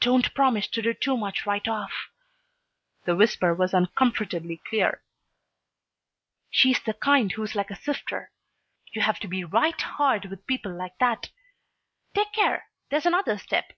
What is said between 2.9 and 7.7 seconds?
The whisper was uncomfortably clear. "She's the kind who's like